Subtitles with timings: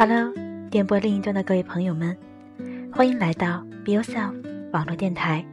[0.00, 0.32] Hello，
[0.70, 2.16] 电波另一端的各位朋友们，
[2.90, 4.32] 欢迎来到 Be Yourself
[4.72, 5.44] 网络电台，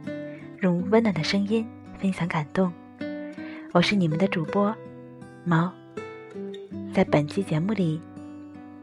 [0.62, 1.68] 用温暖的声音
[1.98, 2.72] 分享感动。
[3.74, 4.74] 我是你们的主播
[5.44, 5.70] 猫。
[6.94, 8.00] 在本期节目里，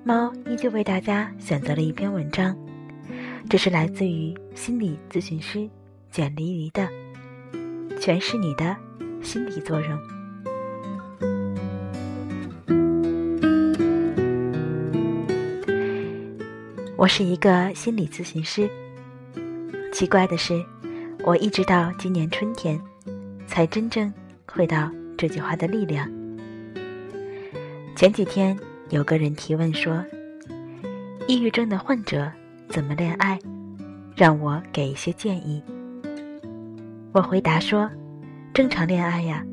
[0.04, 2.56] 猫依旧为大家选择了一篇文章，
[3.50, 5.68] 这是来自于心理咨询师
[6.12, 6.88] 简离离的
[7.98, 8.78] 《诠释你的
[9.24, 9.98] 心理作用》。
[16.98, 18.70] 我是一个心理咨询师。
[19.92, 20.64] 奇怪的是，
[21.26, 22.80] 我一直到今年春天，
[23.46, 24.12] 才真正
[24.50, 26.10] 会到这句话的力量。
[27.98, 28.58] 前几天
[28.92, 30.02] 有个人提问说
[31.28, 32.32] ：“抑郁症的患者
[32.70, 33.38] 怎么恋爱？”
[34.16, 35.62] 让我给一些建议。
[37.12, 37.92] 我回答说
[38.54, 39.44] ：“正常恋爱呀，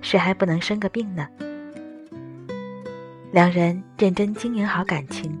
[0.00, 1.28] 谁还不能生个病呢？”
[3.30, 5.32] 两人认真经营好感情。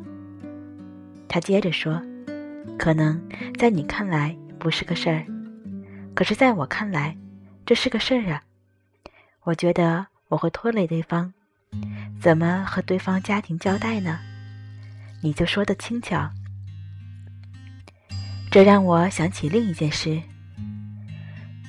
[1.34, 2.00] 他接着说
[2.78, 3.20] ：“可能
[3.58, 5.26] 在你看来不是个事儿，
[6.14, 7.16] 可是在我看来，
[7.66, 8.40] 这是个事儿啊。
[9.42, 11.34] 我觉得我会拖累对方，
[12.20, 14.20] 怎么和对方家庭交代呢？
[15.24, 16.30] 你就说的轻巧。
[18.48, 20.22] 这让我想起另一件事。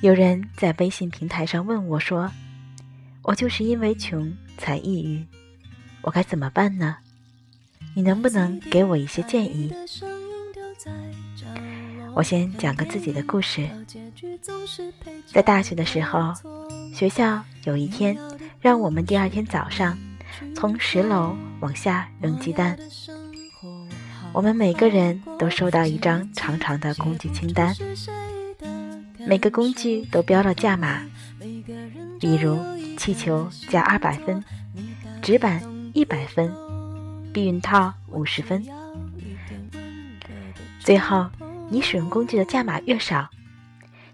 [0.00, 2.30] 有人在微信平台上问我说
[3.24, 5.26] ：‘我就是因为穷才抑郁，
[6.02, 6.98] 我该怎么办呢？’”
[7.96, 9.72] 你能不能给我一些建议？
[12.14, 13.66] 我先讲个自己的故事。
[15.32, 16.34] 在大学的时候，
[16.94, 18.14] 学校有一天
[18.60, 19.96] 让我们第二天早上
[20.54, 22.78] 从十楼往下扔鸡蛋。
[24.34, 27.74] 我们每个人都收到一张长长的工具清单，
[29.26, 31.00] 每个工具都标了价码，
[32.20, 32.58] 比如
[32.98, 34.44] 气球加二百分，
[35.22, 35.62] 纸板
[35.94, 36.65] 一百分。
[37.36, 38.64] 避孕套五十分，
[40.80, 41.26] 最后
[41.68, 43.28] 你使用工具的价码越少，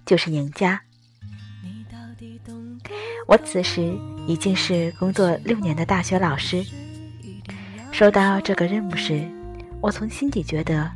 [0.05, 0.83] 就是赢家。
[3.29, 3.97] 我此时
[4.27, 6.67] 已经是工作六年的大学老师，
[7.93, 9.25] 收到这个任务时，
[9.81, 10.91] 我从心底觉得，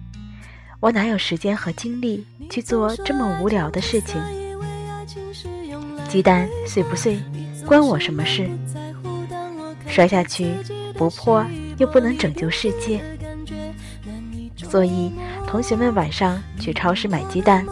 [0.81, 4.21] 我哪有时间和精力去做这么无聊的事情？
[6.09, 7.23] 鸡蛋碎不碎，
[7.65, 8.51] 关我什么事？
[9.87, 10.51] 摔下去
[10.95, 11.47] 不破。
[11.79, 13.01] 又不能拯救世界，
[14.57, 15.13] 所以
[15.47, 17.65] 同学们晚上去超市买鸡蛋，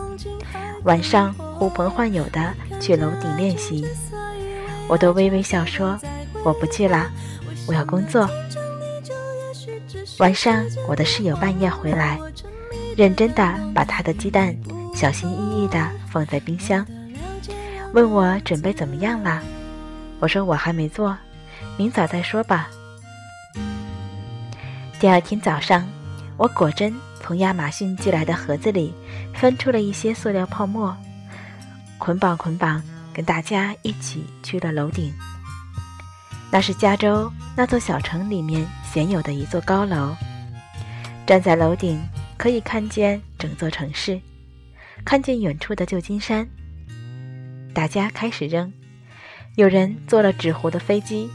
[0.85, 3.87] 晚上呼朋唤友的去楼顶练习，
[4.89, 5.99] 我都微微笑说
[6.45, 7.11] ：“我不去啦，
[7.67, 8.29] 我要工作。”
[10.19, 12.19] 晚上我的室友半夜回来，
[12.97, 14.55] 认真的把他的鸡蛋
[14.95, 16.87] 小心翼翼的放在冰箱，
[17.95, 19.43] 问我准备怎么样了。
[20.21, 21.17] 我说我还没做，
[21.77, 22.69] 明早再说吧。
[25.05, 25.87] 第二天早上，
[26.39, 28.91] 我果真从亚马逊寄来的盒子里
[29.35, 30.97] 翻出了一些塑料泡沫，
[31.99, 32.83] 捆绑捆绑，
[33.13, 35.13] 跟大家一起去了楼顶。
[36.51, 40.17] 那是加州那座小城里面鲜有的一座高楼。
[41.27, 42.01] 站在楼顶，
[42.39, 44.19] 可以看见整座城市，
[45.05, 46.49] 看见远处的旧金山。
[47.75, 48.73] 大家开始扔，
[49.57, 51.29] 有人做了纸糊的飞机，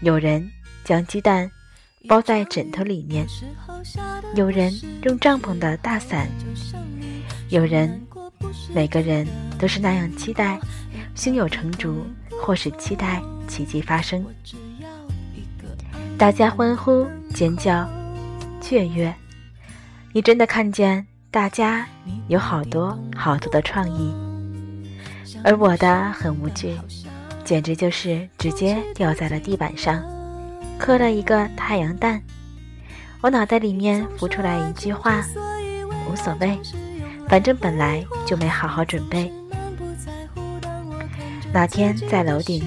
[0.00, 0.50] 有人
[0.82, 1.50] 将鸡蛋。
[2.06, 3.26] 包在枕头里面，
[4.34, 4.72] 有人
[5.02, 6.28] 用帐篷的大伞，
[7.48, 8.00] 有人，
[8.72, 9.26] 每个人
[9.58, 10.58] 都是那样期待，
[11.14, 12.06] 胸有成竹，
[12.40, 14.24] 或是期待奇迹发生。
[16.16, 17.88] 大家欢呼、尖叫、
[18.60, 19.12] 雀跃，
[20.12, 21.86] 你真的看见大家
[22.28, 24.14] 有好多好多的创意，
[25.44, 26.74] 而我的很无趣，
[27.44, 30.02] 简直就是直接掉在了地板上。
[30.78, 32.22] 磕了一个太阳蛋，
[33.20, 35.24] 我脑袋里面浮出来一句话：
[36.08, 36.58] 无所谓，
[37.28, 39.32] 反正本来就没好好准备。
[41.52, 42.62] 那天在楼顶，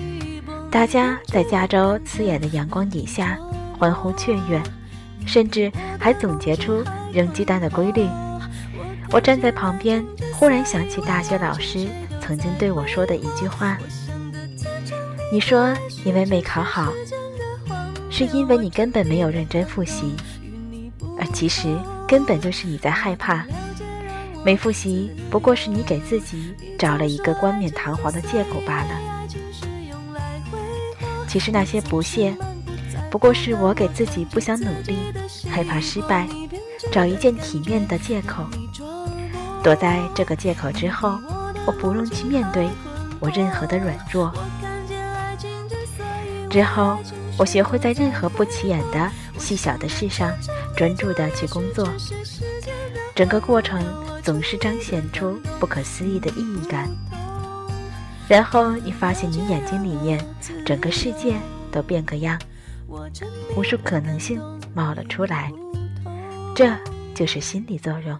[0.72, 3.38] 大家在加州刺眼的阳光底下
[3.78, 4.61] 欢呼雀跃，
[5.26, 6.84] 甚至还总结出
[7.14, 8.08] 扔鸡蛋的规律。
[9.11, 10.03] 我站在旁边，
[10.34, 11.88] 忽然想起大学老师
[12.20, 13.78] 曾经对我说的一句话
[15.32, 15.73] ：“你说
[16.03, 16.91] 因为没考好。”
[18.20, 20.14] 是因为你根本没有认真复习，
[21.18, 21.74] 而其实
[22.06, 23.46] 根本就是你在害怕。
[24.44, 28.90] 没复习不过是你给自己找了一个冠冕堂皇的借口罢了。
[31.30, 32.36] 其实那些不屑，
[33.10, 34.98] 不过是我给自己不想努力、
[35.50, 36.28] 害怕失败，
[36.92, 38.44] 找一件体面的借口。
[39.64, 41.18] 躲在这个借口之后，
[41.66, 42.68] 我不用去面对
[43.22, 44.30] 我任何的软弱。
[46.50, 47.00] 之后。
[47.40, 50.30] 我学会在任何不起眼的细小的事上
[50.76, 51.88] 专注的去工作。
[53.16, 53.82] 整个过程
[54.22, 56.90] 总是彰显出不可思议的意义感。
[58.28, 60.24] 然后你发现你眼睛里面
[60.66, 61.36] 整个世界
[61.72, 62.38] 都变个样，
[63.56, 64.42] 无数可能性
[64.74, 65.52] 冒了出来，
[66.53, 66.76] 这
[67.16, 68.20] 就是心理作用。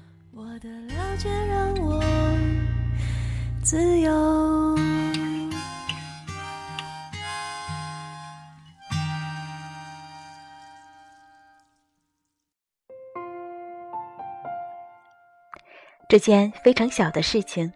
[16.10, 17.72] 这件非常小的事情，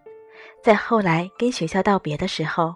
[0.60, 2.74] 在后来跟学校道别的时候，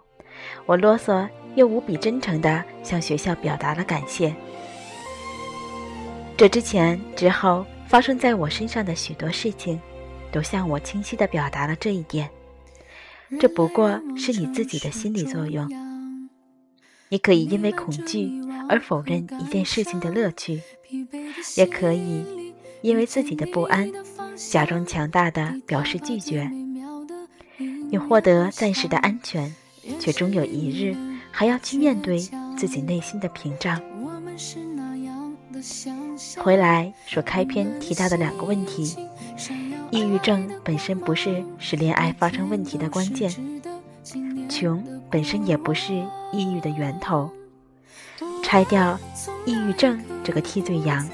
[0.66, 4.32] 我啰嗦又无比真诚地向学校表达了感谢。
[6.36, 9.80] 这之前、之后发生在我身上的许多事情，
[10.30, 12.30] 都向我清晰地表达了这一点。
[13.40, 15.68] 这不过是你自己的心理作用。
[17.08, 18.30] 你可以因为恐惧
[18.68, 20.62] 而否认一件事情的乐趣，
[21.56, 23.90] 也可以因为自己的不安。
[24.38, 26.48] 假装强大的表示拒绝，
[27.90, 29.52] 你获得暂时的安全，
[29.98, 30.96] 却终有一日
[31.32, 32.20] 还要去面对
[32.56, 33.80] 自己内心的屏障。
[36.38, 38.96] 回来说开篇提到的两个问题：
[39.90, 43.28] 抑郁症本身不是使恋爱发生问题的关键，
[44.48, 45.92] 穷本身也不是
[46.32, 47.28] 抑郁的源头。
[48.44, 48.98] 拆掉
[49.44, 51.06] 抑郁症这个替罪羊，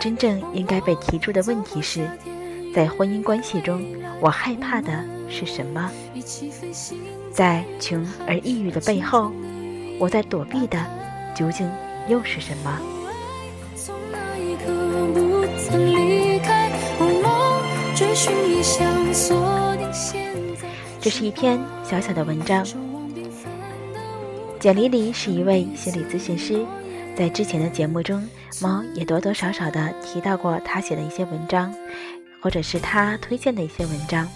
[0.00, 2.04] 真正应该被提出的问题是。
[2.74, 3.84] 在婚姻关系中，
[4.20, 5.90] 我害怕的是什么？
[7.30, 9.30] 在穷而抑郁的背后，
[9.98, 10.78] 我在躲避的
[11.34, 11.70] 究竟
[12.08, 12.78] 又是什么？
[21.00, 22.64] 这是一篇小小的文章。
[24.58, 26.64] 简黎黎是一位心理咨询师，
[27.16, 28.26] 在之前的节目中，
[28.60, 31.74] 猫也多多少少的提到过他写的一些文章。
[32.42, 34.28] 或者是他推荐的一些文章。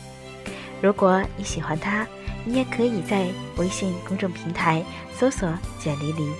[0.81, 2.07] 如果你喜欢他，
[2.45, 3.27] 你也可以在
[3.57, 6.31] 微信公众平台搜索“简黎黎”。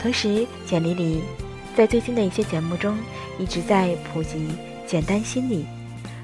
[0.00, 1.20] 同时，简黎黎
[1.76, 2.96] 在最近的一些节目中
[3.38, 4.48] 一直在普及
[4.86, 5.66] 简单心理，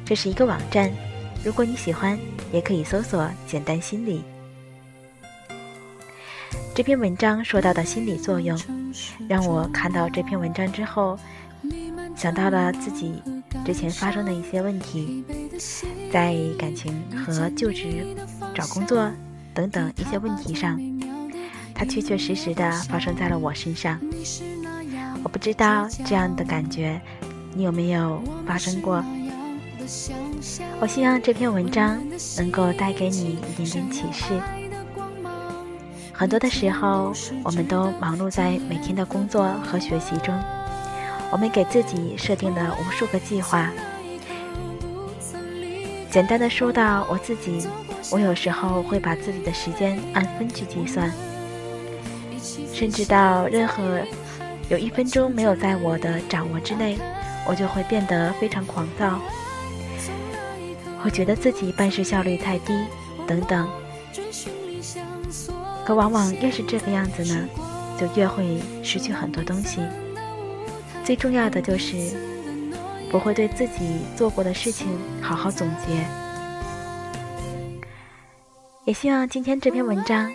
[0.04, 0.90] 这是一个网站。
[1.44, 2.18] 如果你喜欢，
[2.52, 4.22] 也可以搜索“简单心理”。
[6.74, 8.58] 这篇文章说到的心理作用，
[9.28, 11.18] 让我看到这篇文章之后，
[12.16, 13.22] 想到了自己。
[13.64, 15.24] 之前发生的一些问题，
[16.12, 18.06] 在感情和就职、
[18.54, 19.10] 找工作
[19.54, 20.78] 等等一些问题上，
[21.74, 23.98] 它确确实实的发生在了我身上。
[25.22, 27.00] 我不知道这样的感觉
[27.54, 29.02] 你有没有发生过？
[30.80, 31.98] 我希望这篇文章
[32.36, 34.38] 能够带给你一点点启示。
[36.12, 37.12] 很多的时候，
[37.42, 40.38] 我们都忙碌在每天的工作和学习中。
[41.34, 43.68] 我们给自己设定了无数个计划。
[46.08, 47.66] 简单的说到我自己，
[48.12, 51.12] 我有时候会把自己的时间按分去计算，
[52.72, 54.00] 甚至到任何
[54.68, 56.96] 有一分钟没有在我的掌握之内，
[57.48, 59.18] 我就会变得非常狂躁，
[61.02, 62.72] 会觉得自己办事效率太低
[63.26, 63.68] 等等。
[65.84, 67.48] 可往往越是这个样子呢，
[67.98, 69.80] 就越会失去很多东西。
[71.04, 72.16] 最重要的就是
[73.10, 74.88] 不会对自己做过的事情
[75.20, 76.02] 好好总结。
[78.86, 80.32] 也希望今天这篇文章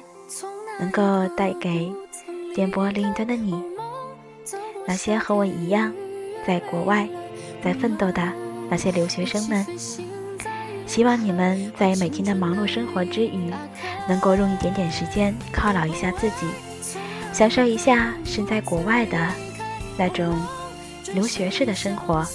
[0.80, 1.92] 能够带给
[2.56, 3.60] 电波另一端的你，
[4.88, 5.92] 那些和我一样
[6.46, 7.10] 在国外
[7.64, 8.32] 在奋斗的
[8.70, 9.66] 那些留学生们。
[10.86, 13.52] 希望你们在每天的忙碌生活之余，
[14.08, 16.48] 能够用一点点时间犒劳一下自己，
[17.34, 19.18] 享受一下身在国外的
[19.98, 20.40] 那种。
[21.14, 22.26] 留学式的生活。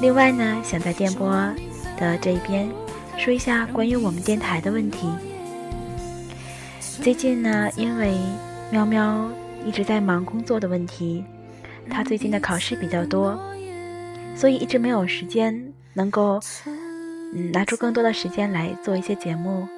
[0.00, 1.30] 另外呢，想在电波
[1.98, 2.68] 的这一边
[3.18, 5.10] 说一下关于我们电台的问题。
[7.02, 8.14] 最近呢，因为
[8.70, 9.30] 喵喵
[9.66, 11.24] 一直在忙工作的问题，
[11.88, 13.38] 他最近的考试比较多，
[14.34, 16.40] 所以一直没有时间能够
[17.34, 19.68] 嗯拿出更多的时间来做一些节目。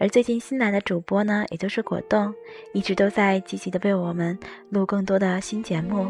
[0.00, 2.34] 而最近新来的主播呢，也就是果冻，
[2.72, 6.08] 一直都在积极的为我们录更多的新节目。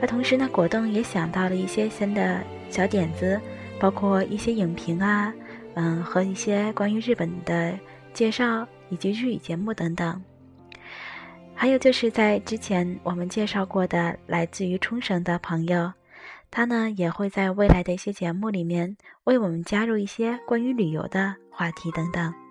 [0.00, 2.40] 而同时呢，果冻也想到了一些新的
[2.70, 3.40] 小点子，
[3.78, 5.32] 包括一些影评啊，
[5.74, 7.78] 嗯，和一些关于日本的
[8.14, 10.22] 介绍，以及日语节目等等。
[11.54, 15.92] 还有就是在之前我们介绍过的来自于冲绳的朋友，
[16.50, 22.41] 他呢也会在未来的一些节目里面为我们加入一些关于旅游的话题等等。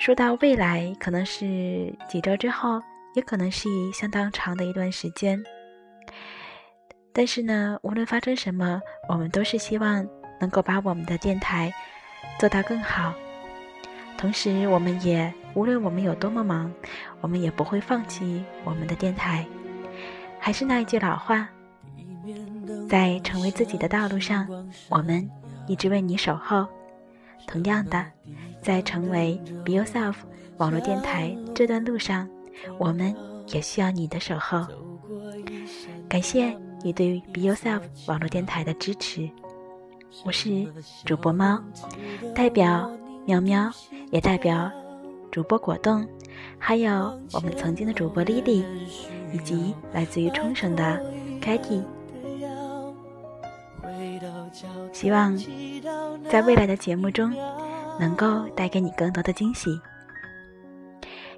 [0.00, 2.80] 说到未来，可能是几周之后，
[3.12, 5.38] 也可能是相当长的一段时间。
[7.12, 8.80] 但是呢，无论发生什么，
[9.10, 10.08] 我们都是希望
[10.40, 11.70] 能够把我们的电台
[12.38, 13.12] 做到更好。
[14.16, 16.72] 同时，我们也无论我们有多么忙，
[17.20, 19.44] 我们也不会放弃我们的电台。
[20.38, 21.46] 还是那一句老话，
[22.88, 24.48] 在成为自己的道路上，
[24.88, 25.28] 我们
[25.66, 26.66] 一直为你守候。
[27.50, 28.06] 同样的，
[28.62, 30.14] 在成为 Be Yourself
[30.58, 32.28] 网络电台这段路上，
[32.78, 33.14] 我们
[33.48, 34.66] 也需要你的守候。
[36.08, 36.56] 感谢。
[36.82, 39.28] 你对 Be Yourself 网络电台的支持，
[40.24, 40.66] 我是
[41.04, 41.62] 主播猫，
[42.34, 42.90] 代表
[43.26, 43.70] 喵喵，
[44.10, 44.72] 也代表
[45.30, 46.08] 主播果冻，
[46.58, 48.64] 还有我们曾经的主播 Lily，，
[49.30, 50.98] 以及来自于冲绳的
[51.42, 51.82] Katy。
[54.90, 55.36] 希望
[56.28, 57.32] 在未来的节目中，
[57.98, 59.80] 能够带给你更多的惊喜。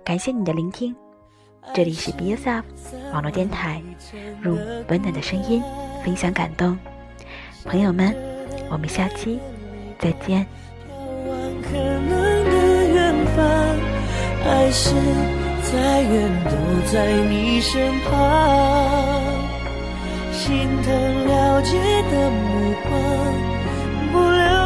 [0.05, 0.95] 感谢你的聆听。
[1.73, 2.65] 这里是 Be Yourself
[3.13, 3.81] 网络电台，
[4.43, 4.59] 用
[4.89, 5.63] 温暖的声音
[6.05, 6.77] 分享感动。
[7.65, 8.15] 朋友们，
[8.69, 9.39] 我们下期
[9.99, 10.47] 再见。
[14.45, 14.91] 爱是
[15.63, 16.51] 再远都
[16.93, 18.11] 在你身旁，
[20.33, 21.79] 心疼了解
[22.11, 22.93] 的目光，
[24.13, 24.62] 不流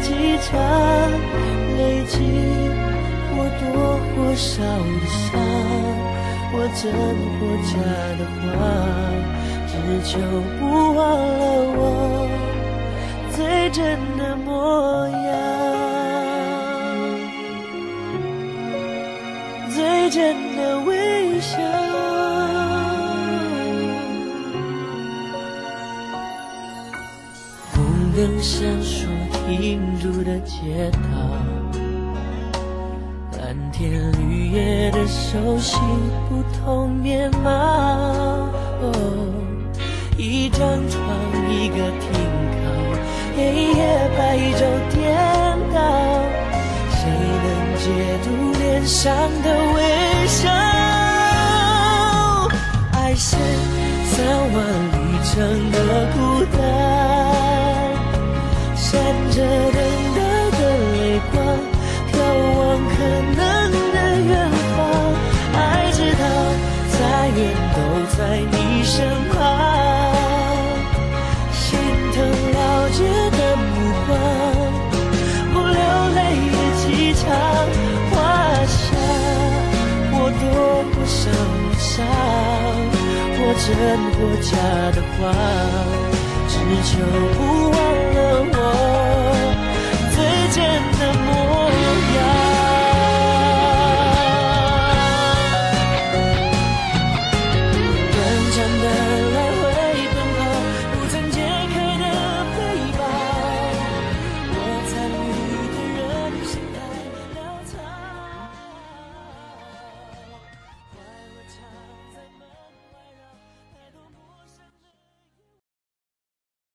[0.00, 0.58] 泪的机场，
[1.76, 2.16] 累积
[3.30, 3.64] 或多
[4.16, 5.28] 或少的伤。
[6.52, 6.92] 或真
[7.38, 7.72] 或假
[8.18, 8.50] 的话，
[9.68, 9.72] 只
[10.04, 10.18] 求
[10.58, 10.60] 不
[10.94, 11.42] 忘了
[11.76, 11.78] 我
[13.30, 13.38] 最
[13.70, 13.78] 真
[14.18, 15.30] 的模样，
[19.72, 20.90] 最真的微
[21.40, 21.56] 笑。
[27.72, 27.78] 红
[28.16, 29.06] 灯闪烁
[29.56, 30.98] 停住的街道。
[33.38, 35.76] 蓝天绿叶的熟悉
[36.28, 37.50] 不同面貌，
[38.80, 38.92] 哦
[40.16, 41.00] 一张床
[41.50, 42.10] 一个停
[42.62, 42.64] 靠，
[43.36, 43.38] 黑
[43.74, 43.78] 夜
[44.16, 44.60] 白昼
[44.94, 45.00] 颠
[45.74, 45.78] 倒，
[46.92, 47.00] 谁
[47.42, 47.82] 能解
[48.22, 48.28] 读
[48.60, 49.08] 脸上
[49.42, 49.78] 的微
[50.28, 50.48] 笑？
[52.92, 53.36] 爱是
[54.04, 54.14] 三
[54.52, 54.56] 万
[54.92, 55.34] 里程
[55.72, 55.76] 的
[56.12, 56.39] 孤，
[59.30, 59.78] 着等
[60.16, 60.18] 待
[60.58, 60.60] 的
[60.92, 61.34] 泪光。
[62.12, 62.14] 眺
[62.56, 62.58] 望
[62.90, 62.92] 可
[63.36, 63.38] 能
[63.92, 63.96] 的
[64.28, 64.30] 远
[64.76, 64.78] 方，
[65.54, 65.58] 爱
[65.92, 66.22] 知道
[66.92, 67.38] 再远
[67.74, 67.78] 都
[68.16, 68.18] 在
[68.50, 68.94] 你身
[69.30, 69.34] 旁。
[71.52, 71.58] 心
[72.12, 72.16] 疼
[72.52, 72.58] 了
[72.90, 72.98] 解
[73.30, 73.66] 的目
[74.06, 74.10] 光，
[75.52, 75.80] 不流
[76.14, 76.18] 泪
[76.52, 76.84] 的机
[77.14, 77.22] 场，
[78.10, 78.12] 画
[78.66, 78.78] 下
[80.12, 80.42] 或多
[80.92, 82.04] 或少的伤，
[83.36, 83.66] 或真
[84.12, 84.50] 或假
[84.92, 85.18] 的谎，
[86.48, 86.52] 只
[86.84, 86.90] 求
[87.36, 87.38] 不
[87.70, 87.78] 忘